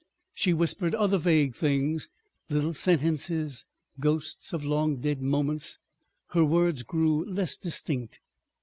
She 0.33 0.51
whispered 0.51 0.95
other 0.95 1.19
vague 1.19 1.53
things, 1.53 2.09
little 2.49 2.73
sentences, 2.73 3.65
ghosts 3.99 4.51
of 4.51 4.65
long 4.65 4.95
dead 4.97 5.21
moments.... 5.21 5.77
Her 6.29 6.43
words 6.43 6.81
grew 6.81 7.23
less 7.23 7.55
distinct. 7.55 8.19